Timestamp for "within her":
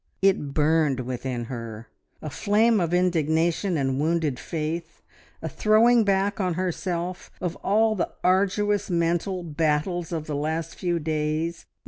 1.01-1.87